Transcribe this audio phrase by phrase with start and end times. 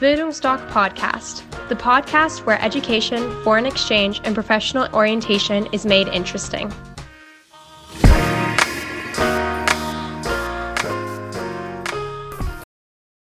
[0.00, 6.72] Bildungsdoc Podcast, the podcast where education, foreign exchange, and professional orientation is made interesting.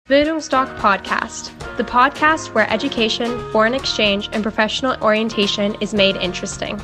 [0.08, 6.80] Bildungsdoc Podcast, the podcast where education, foreign exchange, and professional orientation is made interesting.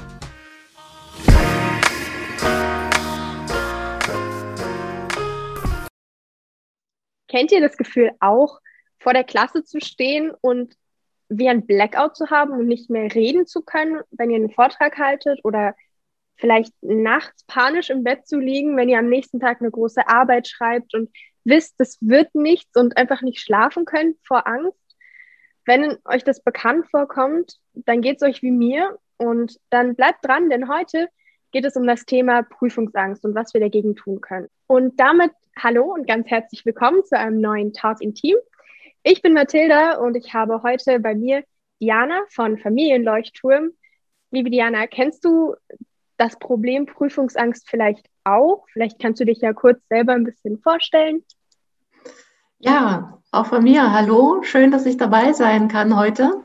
[7.27, 8.59] Kennt ihr das Gefühl auch,
[9.05, 10.73] vor der Klasse zu stehen und
[11.29, 14.97] wie ein Blackout zu haben und nicht mehr reden zu können, wenn ihr einen Vortrag
[14.97, 15.75] haltet oder
[16.37, 20.47] vielleicht nachts panisch im Bett zu liegen, wenn ihr am nächsten Tag eine große Arbeit
[20.47, 21.11] schreibt und
[21.43, 24.97] wisst, das wird nichts und einfach nicht schlafen könnt vor Angst.
[25.65, 30.49] Wenn euch das bekannt vorkommt, dann geht es euch wie mir und dann bleibt dran,
[30.49, 31.09] denn heute
[31.51, 34.47] geht es um das Thema Prüfungsangst und was wir dagegen tun können.
[34.65, 38.35] Und damit hallo und ganz herzlich willkommen zu einem neuen Talk in Team.
[39.07, 41.43] Ich bin Mathilda und ich habe heute bei mir
[41.79, 43.69] Diana von Familienleuchtturm.
[44.31, 45.53] Liebe Diana, kennst du
[46.17, 48.65] das Problem Prüfungsangst vielleicht auch?
[48.73, 51.23] Vielleicht kannst du dich ja kurz selber ein bisschen vorstellen.
[52.57, 53.93] Ja, auch von mir.
[53.93, 56.43] Hallo, schön, dass ich dabei sein kann heute.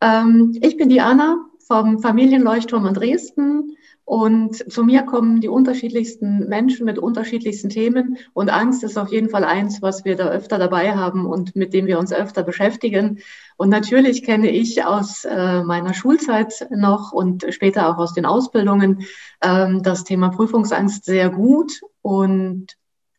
[0.00, 3.76] Ähm, ich bin Diana vom Familienleuchtturm in Dresden.
[4.04, 8.18] Und zu mir kommen die unterschiedlichsten Menschen mit unterschiedlichsten Themen.
[8.32, 11.72] Und Angst ist auf jeden Fall eins, was wir da öfter dabei haben und mit
[11.72, 13.20] dem wir uns öfter beschäftigen.
[13.56, 19.04] Und natürlich kenne ich aus äh, meiner Schulzeit noch und später auch aus den Ausbildungen
[19.40, 21.80] ähm, das Thema Prüfungsangst sehr gut.
[22.02, 22.76] Und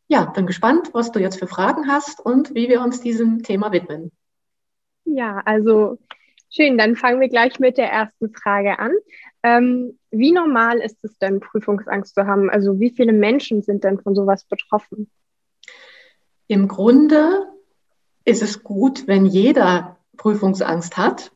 [0.07, 3.71] ja, bin gespannt, was du jetzt für Fragen hast und wie wir uns diesem Thema
[3.71, 4.11] widmen.
[5.05, 5.97] Ja, also
[6.49, 6.77] schön.
[6.77, 8.91] Dann fangen wir gleich mit der ersten Frage an.
[9.43, 12.49] Ähm, wie normal ist es denn, Prüfungsangst zu haben?
[12.49, 15.09] Also wie viele Menschen sind denn von sowas betroffen?
[16.47, 17.47] Im Grunde
[18.23, 21.31] ist es gut, wenn jeder Prüfungsangst hat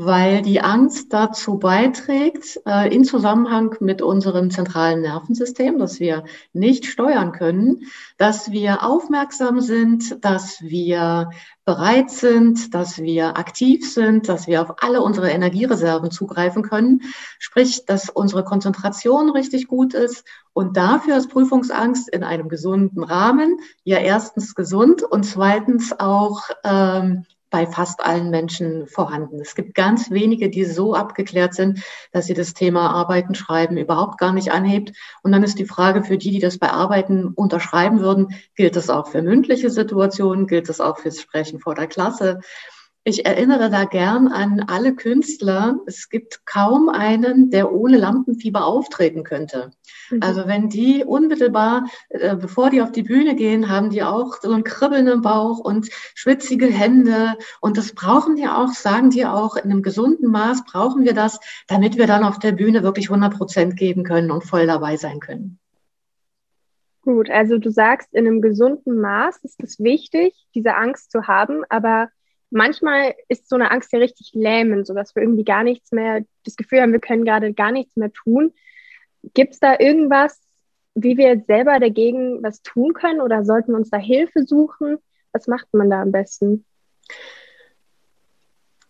[0.00, 6.22] weil die Angst dazu beiträgt, äh, in Zusammenhang mit unserem zentralen Nervensystem, das wir
[6.52, 7.80] nicht steuern können,
[8.16, 11.30] dass wir aufmerksam sind, dass wir
[11.64, 17.02] bereit sind, dass wir aktiv sind, dass wir auf alle unsere Energiereserven zugreifen können,
[17.40, 20.24] sprich, dass unsere Konzentration richtig gut ist.
[20.52, 27.26] Und dafür ist Prüfungsangst in einem gesunden Rahmen ja erstens gesund und zweitens auch ähm,
[27.50, 29.40] bei fast allen Menschen vorhanden.
[29.40, 31.82] Es gibt ganz wenige, die so abgeklärt sind,
[32.12, 34.92] dass sie das Thema Arbeiten, Schreiben überhaupt gar nicht anhebt.
[35.22, 38.90] Und dann ist die Frage für die, die das bei Arbeiten unterschreiben würden, gilt das
[38.90, 42.40] auch für mündliche Situationen, gilt das auch fürs Sprechen vor der Klasse?
[43.04, 45.80] Ich erinnere da gern an alle Künstler.
[45.86, 49.70] Es gibt kaum einen, der ohne Lampenfieber auftreten könnte.
[50.10, 50.22] Mhm.
[50.22, 54.52] Also wenn die unmittelbar, äh, bevor die auf die Bühne gehen, haben die auch so
[54.52, 57.36] einen Kribbeln im Bauch und schwitzige Hände.
[57.60, 61.40] Und das brauchen die auch, sagen die auch, in einem gesunden Maß brauchen wir das,
[61.66, 65.20] damit wir dann auf der Bühne wirklich 100 Prozent geben können und voll dabei sein
[65.20, 65.58] können.
[67.02, 71.62] Gut, also du sagst, in einem gesunden Maß ist es wichtig, diese Angst zu haben,
[71.70, 72.10] aber
[72.50, 76.56] manchmal ist so eine Angst ja richtig lähmend, sodass wir irgendwie gar nichts mehr, das
[76.56, 78.52] Gefühl haben, wir können gerade gar nichts mehr tun.
[79.34, 80.40] Gibt es da irgendwas,
[80.94, 84.98] wie wir selber dagegen was tun können oder sollten wir uns da Hilfe suchen?
[85.32, 86.64] Was macht man da am besten?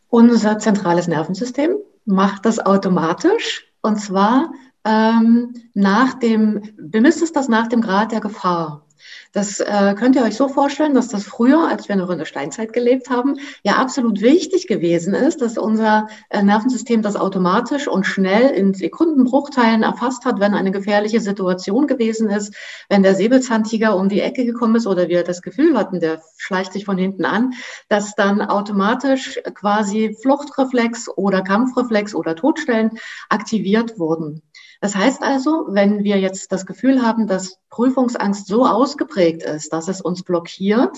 [0.08, 4.52] Unser zentrales Nervensystem macht das automatisch und zwar
[4.84, 8.86] ähm, nach dem, bemisst es das nach dem Grad der Gefahr.
[9.32, 12.24] Das äh, könnt ihr euch so vorstellen, dass das früher, als wir noch in der
[12.24, 18.04] Steinzeit gelebt haben, ja absolut wichtig gewesen ist, dass unser äh, Nervensystem das automatisch und
[18.04, 22.54] schnell in Sekundenbruchteilen erfasst hat, wenn eine gefährliche Situation gewesen ist,
[22.88, 26.72] wenn der Säbelzahntiger um die Ecke gekommen ist oder wir das Gefühl hatten, der schleicht
[26.72, 27.52] sich von hinten an,
[27.88, 34.42] dass dann automatisch quasi Fluchtreflex oder Kampfreflex oder Todstellen aktiviert wurden.
[34.80, 39.88] Das heißt also, wenn wir jetzt das Gefühl haben, dass Prüfungsangst so ausgeprägt ist, dass
[39.88, 40.96] es uns blockiert,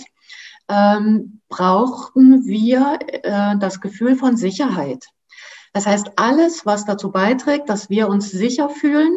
[0.68, 5.06] ähm, brauchen wir äh, das Gefühl von Sicherheit.
[5.72, 9.16] Das heißt, alles, was dazu beiträgt, dass wir uns sicher fühlen,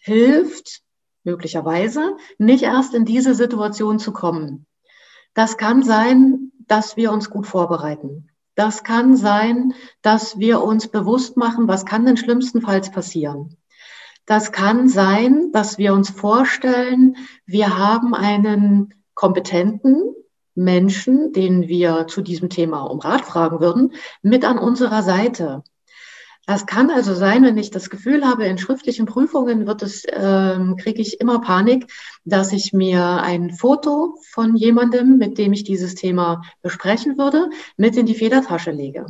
[0.00, 0.80] hilft
[1.24, 4.66] möglicherweise nicht erst in diese Situation zu kommen.
[5.34, 8.30] Das kann sein, dass wir uns gut vorbereiten.
[8.54, 13.56] Das kann sein, dass wir uns bewusst machen, was kann denn schlimmstenfalls passieren.
[14.30, 17.16] Das kann sein, dass wir uns vorstellen,
[17.46, 20.14] wir haben einen kompetenten
[20.54, 23.92] Menschen, den wir zu diesem Thema um Rat fragen würden,
[24.22, 25.64] mit an unserer Seite.
[26.46, 30.76] Das kann also sein, wenn ich das Gefühl habe, in schriftlichen Prüfungen wird es, ähm,
[30.76, 31.90] kriege ich immer Panik,
[32.24, 37.96] dass ich mir ein Foto von jemandem, mit dem ich dieses Thema besprechen würde, mit
[37.96, 39.06] in die Federtasche lege.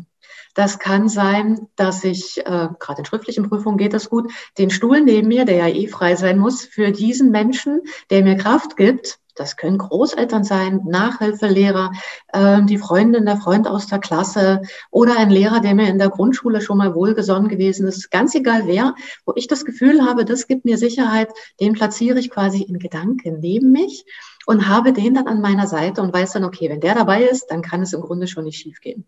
[0.55, 5.01] Das kann sein, dass ich, äh, gerade in schriftlichen Prüfungen geht das gut, den Stuhl
[5.01, 9.21] neben mir, der ja eh frei sein muss, für diesen Menschen, der mir Kraft gibt,
[9.37, 11.93] das können Großeltern sein, Nachhilfelehrer,
[12.29, 14.61] äh, die Freundin, der Freund aus der Klasse
[14.91, 18.11] oder ein Lehrer, der mir in der Grundschule schon mal wohlgesonnen gewesen ist.
[18.11, 18.95] Ganz egal wer,
[19.25, 21.31] wo ich das Gefühl habe, das gibt mir Sicherheit,
[21.61, 24.05] den platziere ich quasi in Gedanken neben mich
[24.47, 27.47] und habe den dann an meiner Seite und weiß dann, okay, wenn der dabei ist,
[27.47, 29.07] dann kann es im Grunde schon nicht schiefgehen.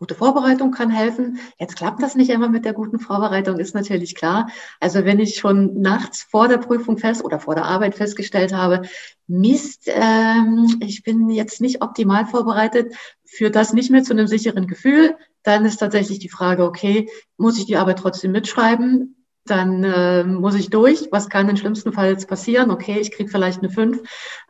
[0.00, 1.40] Gute Vorbereitung kann helfen.
[1.58, 4.48] Jetzt klappt das nicht immer mit der guten Vorbereitung, ist natürlich klar.
[4.80, 8.88] Also wenn ich schon nachts vor der Prüfung fest oder vor der Arbeit festgestellt habe,
[9.26, 12.94] Mist, ähm, ich bin jetzt nicht optimal vorbereitet,
[13.26, 15.16] führt das nicht mehr zu einem sicheren Gefühl.
[15.42, 19.16] Dann ist tatsächlich die Frage, okay, muss ich die Arbeit trotzdem mitschreiben?
[19.46, 21.08] dann äh, muss ich durch.
[21.10, 22.70] Was kann im schlimmsten Fall jetzt passieren?
[22.70, 24.00] Okay, ich kriege vielleicht eine 5.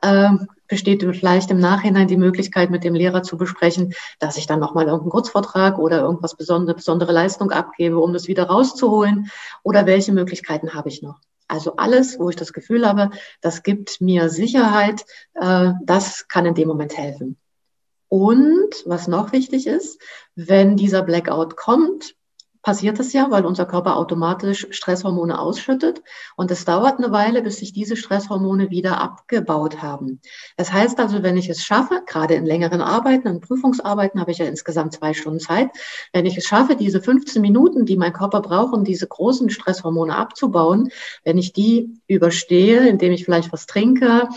[0.03, 4.61] Ähm, besteht vielleicht im Nachhinein die Möglichkeit, mit dem Lehrer zu besprechen, dass ich dann
[4.61, 9.31] nochmal irgendeinen Kurzvortrag oder irgendwas besondere, besondere Leistung abgebe, um das wieder rauszuholen?
[9.63, 11.21] Oder welche Möglichkeiten habe ich noch?
[11.49, 16.55] Also alles, wo ich das Gefühl habe, das gibt mir Sicherheit, äh, das kann in
[16.55, 17.37] dem Moment helfen.
[18.09, 20.01] Und was noch wichtig ist,
[20.37, 22.15] wenn dieser Blackout kommt,
[22.63, 26.03] passiert es ja, weil unser Körper automatisch Stresshormone ausschüttet.
[26.37, 30.21] Und es dauert eine Weile, bis sich diese Stresshormone wieder abgebaut haben.
[30.57, 34.39] Das heißt also, wenn ich es schaffe, gerade in längeren Arbeiten, in Prüfungsarbeiten habe ich
[34.39, 35.71] ja insgesamt zwei Stunden Zeit,
[36.13, 40.15] wenn ich es schaffe, diese 15 Minuten, die mein Körper braucht, um diese großen Stresshormone
[40.15, 40.91] abzubauen,
[41.25, 44.29] wenn ich die überstehe, indem ich vielleicht was trinke,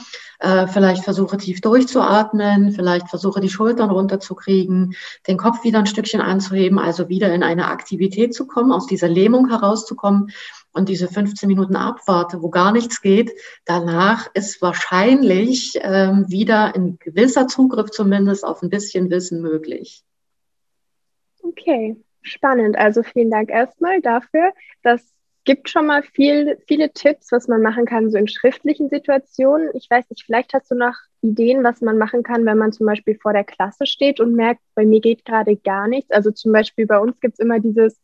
[0.44, 4.94] äh, vielleicht versuche tief durchzuatmen, vielleicht versuche die Schultern runterzukriegen,
[5.25, 9.07] den Kopf wieder ein Stückchen anzuheben, also wieder in eine Aktivität zu kommen, aus dieser
[9.07, 10.31] Lähmung herauszukommen
[10.74, 13.31] und diese 15 Minuten abwarte, wo gar nichts geht,
[13.63, 20.04] danach ist wahrscheinlich ähm, wieder ein gewisser Zugriff zumindest auf ein bisschen Wissen möglich.
[21.42, 22.78] Okay, spannend.
[22.78, 24.51] Also vielen Dank erstmal dafür,
[24.81, 25.01] dass
[25.45, 29.69] gibt schon mal viel, viele Tipps, was man machen kann, so in schriftlichen Situationen.
[29.74, 32.86] Ich weiß nicht, vielleicht hast du noch Ideen, was man machen kann, wenn man zum
[32.86, 36.12] Beispiel vor der Klasse steht und merkt, bei mir geht gerade gar nichts.
[36.12, 38.00] Also zum Beispiel bei uns gibt es immer dieses,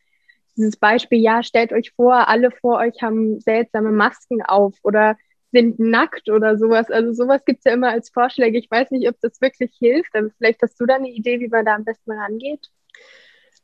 [0.58, 5.18] dieses Beispiel, ja, stellt euch vor, alle vor euch haben seltsame Masken auf oder
[5.52, 6.92] sind nackt oder sowas.
[6.92, 8.58] Also sowas gibt es ja immer als Vorschläge.
[8.58, 11.48] Ich weiß nicht, ob das wirklich hilft, aber vielleicht hast du da eine Idee, wie
[11.48, 12.70] man da am besten rangeht.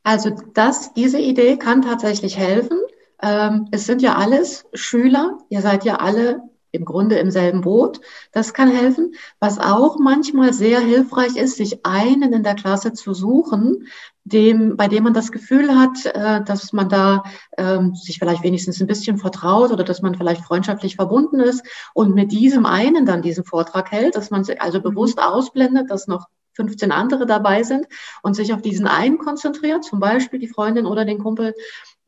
[0.04, 2.80] Also das, diese Idee kann tatsächlich helfen.
[3.26, 8.02] Ähm, es sind ja alles Schüler, ihr seid ja alle im Grunde im selben Boot.
[8.32, 9.16] Das kann helfen.
[9.40, 13.88] Was auch manchmal sehr hilfreich ist, sich einen in der Klasse zu suchen,
[14.26, 17.24] dem, bei dem man das Gefühl hat, äh, dass man da
[17.58, 22.14] ähm, sich vielleicht wenigstens ein bisschen vertraut oder dass man vielleicht freundschaftlich verbunden ist und
[22.14, 24.84] mit diesem einen dann diesen Vortrag hält, dass man sich also mhm.
[24.84, 27.86] bewusst ausblendet, dass noch 15 andere dabei sind
[28.24, 31.54] und sich auf diesen einen konzentriert, zum Beispiel die Freundin oder den Kumpel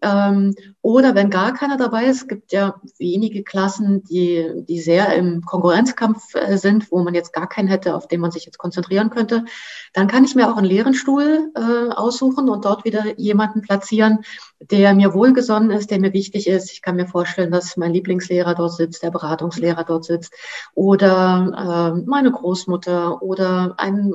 [0.01, 5.41] ähm, oder wenn gar keiner dabei ist, gibt ja wenige Klassen, die, die sehr im
[5.41, 9.09] Konkurrenzkampf äh, sind, wo man jetzt gar keinen hätte, auf den man sich jetzt konzentrieren
[9.09, 9.45] könnte.
[9.93, 14.19] Dann kann ich mir auch einen leeren Stuhl äh, aussuchen und dort wieder jemanden platzieren,
[14.59, 16.71] der mir wohlgesonnen ist, der mir wichtig ist.
[16.71, 20.33] Ich kann mir vorstellen, dass mein Lieblingslehrer dort sitzt, der Beratungslehrer dort sitzt
[20.73, 24.13] oder äh, meine Großmutter oder ein,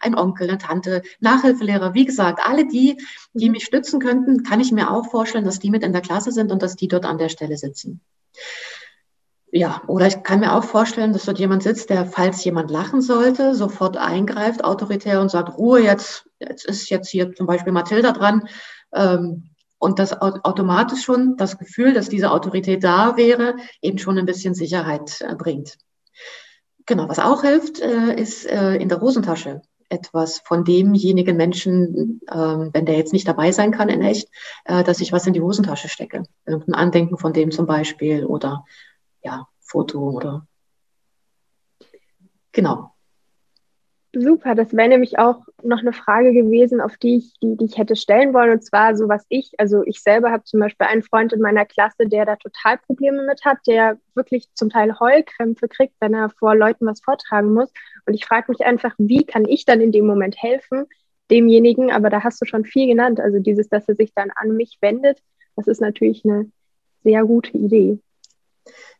[0.00, 1.94] ein Onkel, eine Tante, Nachhilfelehrer.
[1.94, 2.98] Wie gesagt, alle die,
[3.32, 6.32] die mich stützen könnten, kann ich mir auch vorstellen, dass die mit in der Klasse
[6.32, 8.00] sind und dass die dort an der Stelle sitzen.
[9.56, 13.00] Ja, oder ich kann mir auch vorstellen, dass dort jemand sitzt, der, falls jemand lachen
[13.00, 18.10] sollte, sofort eingreift, autoritär und sagt, Ruhe, jetzt, jetzt ist jetzt hier zum Beispiel Mathilda
[18.10, 18.48] dran.
[18.92, 24.26] Ähm, und das automatisch schon das Gefühl, dass diese Autorität da wäre, eben schon ein
[24.26, 25.76] bisschen Sicherheit äh, bringt.
[26.86, 32.70] Genau, was auch hilft, äh, ist äh, in der Hosentasche etwas von demjenigen Menschen, ähm,
[32.72, 34.28] wenn der jetzt nicht dabei sein kann in echt,
[34.64, 36.24] dass ich was in die Hosentasche stecke.
[36.46, 38.64] Irgendein Andenken von dem zum Beispiel oder
[39.22, 40.46] ja, Foto oder
[42.52, 42.93] genau.
[44.16, 47.78] Super, das wäre nämlich auch noch eine Frage gewesen, auf die ich, die, die ich
[47.78, 48.52] hätte stellen wollen.
[48.52, 51.64] Und zwar so, was ich, also ich selber habe zum Beispiel einen Freund in meiner
[51.64, 56.30] Klasse, der da total Probleme mit hat, der wirklich zum Teil Heulkrämpfe kriegt, wenn er
[56.30, 57.72] vor Leuten was vortragen muss.
[58.06, 60.84] Und ich frage mich einfach, wie kann ich dann in dem Moment helfen,
[61.30, 63.18] demjenigen, aber da hast du schon viel genannt.
[63.18, 65.18] Also dieses, dass er sich dann an mich wendet,
[65.56, 66.50] das ist natürlich eine
[67.02, 67.98] sehr gute Idee.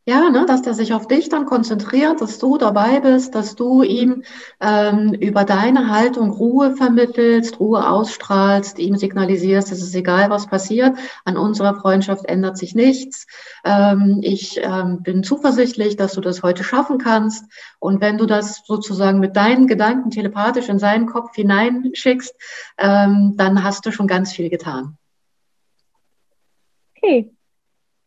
[0.07, 3.83] Ja, ne, dass der sich auf dich dann konzentriert, dass du dabei bist, dass du
[3.83, 4.23] ihm
[4.61, 10.99] ähm, über deine Haltung Ruhe vermittelst, Ruhe ausstrahlst, ihm signalisierst, es ist egal, was passiert,
[11.25, 13.27] an unserer Freundschaft ändert sich nichts.
[13.65, 17.47] Ähm, ich ähm, bin zuversichtlich, dass du das heute schaffen kannst.
[17.79, 22.35] Und wenn du das sozusagen mit deinen Gedanken telepathisch in seinen Kopf hineinschickst,
[22.77, 24.99] ähm, dann hast du schon ganz viel getan.
[26.95, 27.31] Okay,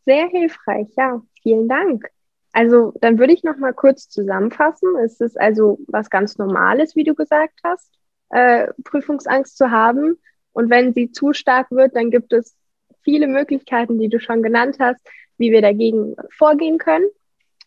[0.05, 1.23] sehr hilfreich, ja.
[1.41, 2.08] Vielen Dank.
[2.51, 4.96] Also dann würde ich noch mal kurz zusammenfassen.
[5.03, 7.91] Es ist also was ganz Normales, wie du gesagt hast,
[8.29, 10.17] äh, Prüfungsangst zu haben.
[10.53, 12.56] Und wenn sie zu stark wird, dann gibt es
[13.03, 15.00] viele Möglichkeiten, die du schon genannt hast,
[15.38, 17.08] wie wir dagegen vorgehen können.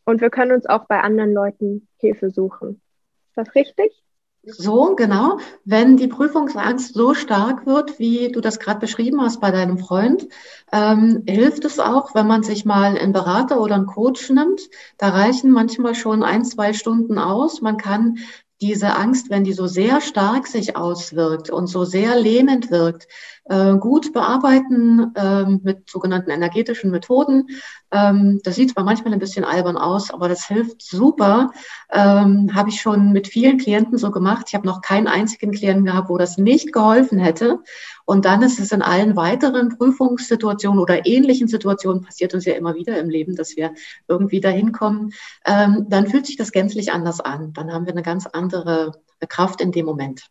[0.04, 2.82] Und wir können uns auch bei anderen Leuten Hilfe suchen.
[3.28, 4.02] Ist das richtig?
[4.42, 5.38] So, genau.
[5.64, 10.28] Wenn die Prüfungsangst so stark wird, wie du das gerade beschrieben hast bei deinem Freund,
[10.72, 14.62] ähm, hilft es auch, wenn man sich mal einen Berater oder einen Coach nimmt.
[14.96, 17.60] Da reichen manchmal schon ein, zwei Stunden aus.
[17.60, 18.18] Man kann
[18.62, 23.08] diese Angst, wenn die so sehr stark sich auswirkt und so sehr lähmend wirkt,
[23.50, 27.48] äh, gut bearbeiten ähm, mit sogenannten energetischen Methoden.
[27.90, 31.50] Ähm, das sieht zwar manchmal ein bisschen albern aus, aber das hilft super.
[31.90, 34.46] Ähm, habe ich schon mit vielen Klienten so gemacht.
[34.48, 37.58] Ich habe noch keinen einzigen Klienten gehabt, wo das nicht geholfen hätte.
[38.04, 42.76] Und dann ist es in allen weiteren Prüfungssituationen oder ähnlichen Situationen, passiert uns ja immer
[42.76, 43.74] wieder im Leben, dass wir
[44.06, 45.10] irgendwie dahin kommen,
[45.44, 47.52] ähm, dann fühlt sich das gänzlich anders an.
[47.52, 48.92] Dann haben wir eine ganz andere
[49.28, 50.30] Kraft in dem Moment.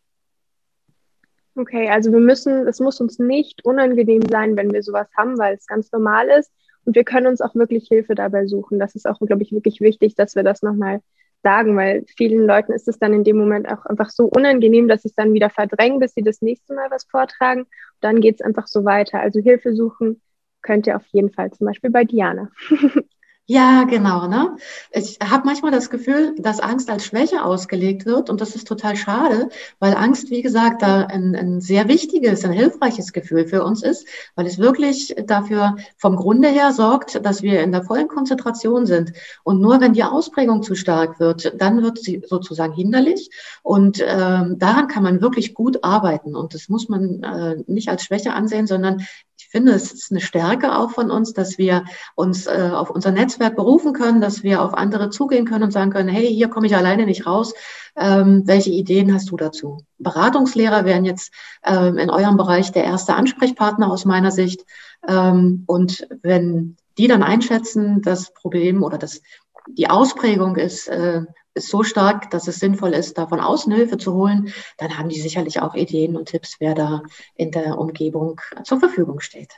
[1.56, 5.56] Okay, also wir müssen, es muss uns nicht unangenehm sein, wenn wir sowas haben, weil
[5.56, 6.52] es ganz normal ist.
[6.84, 8.78] Und wir können uns auch wirklich Hilfe dabei suchen.
[8.78, 11.00] Das ist auch, glaube ich, wirklich wichtig, dass wir das nochmal
[11.42, 15.02] sagen, weil vielen Leuten ist es dann in dem Moment auch einfach so unangenehm, dass
[15.02, 17.62] sie es dann wieder verdrängen, bis sie das nächste Mal was vortragen.
[17.62, 17.68] Und
[18.00, 19.20] dann geht es einfach so weiter.
[19.20, 20.20] Also Hilfe suchen
[20.62, 22.50] könnt ihr auf jeden Fall, zum Beispiel bei Diana.
[23.52, 24.28] Ja, genau.
[24.28, 24.56] Ne?
[24.92, 28.94] Ich habe manchmal das Gefühl, dass Angst als Schwäche ausgelegt wird und das ist total
[28.94, 29.48] schade,
[29.80, 34.06] weil Angst, wie gesagt, da ein, ein sehr wichtiges, ein hilfreiches Gefühl für uns ist,
[34.36, 39.14] weil es wirklich dafür vom Grunde her sorgt, dass wir in der vollen Konzentration sind.
[39.42, 43.30] Und nur wenn die Ausprägung zu stark wird, dann wird sie sozusagen hinderlich
[43.64, 48.04] und ähm, daran kann man wirklich gut arbeiten und das muss man äh, nicht als
[48.04, 49.04] Schwäche ansehen, sondern
[49.40, 53.10] ich finde, es ist eine Stärke auch von uns, dass wir uns äh, auf unser
[53.10, 56.66] Netzwerk berufen können, dass wir auf andere zugehen können und sagen können, hey, hier komme
[56.66, 57.54] ich alleine nicht raus.
[57.96, 59.78] Ähm, welche Ideen hast du dazu?
[59.98, 61.32] Beratungslehrer wären jetzt
[61.64, 64.66] ähm, in eurem Bereich der erste Ansprechpartner aus meiner Sicht.
[65.08, 69.22] Ähm, und wenn die dann einschätzen, das Problem oder das,
[69.68, 71.22] die Ausprägung ist, äh,
[71.54, 75.08] ist so stark, dass es sinnvoll ist, da von außen Hilfe zu holen, dann haben
[75.08, 77.02] die sicherlich auch Ideen und Tipps, wer da
[77.34, 79.52] in der Umgebung zur Verfügung steht.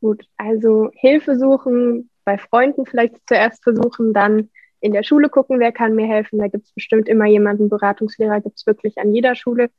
[0.00, 5.72] Gut, also Hilfe suchen, bei Freunden vielleicht zuerst versuchen, dann in der Schule gucken, wer
[5.72, 6.38] kann mir helfen.
[6.38, 9.70] Da gibt es bestimmt immer jemanden, Beratungslehrer gibt es wirklich an jeder Schule.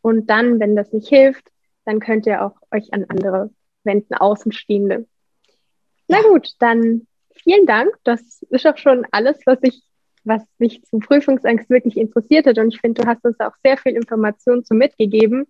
[0.00, 1.48] Und dann, wenn das nicht hilft,
[1.84, 3.50] dann könnt ihr auch euch an andere
[3.82, 5.06] wenden, Außenstehende.
[6.08, 7.06] Na gut, dann
[7.42, 7.94] vielen Dank.
[8.04, 9.82] Das ist auch schon alles, was ich
[10.24, 12.58] was mich zu Prüfungsangst wirklich interessiert hat.
[12.58, 15.46] Und ich finde, du hast uns auch sehr viel Information zu mitgegeben.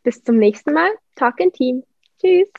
[0.02, 0.90] bis zum nächsten Mal.
[1.16, 1.84] Talk in Team.
[2.20, 2.50] Tschüss.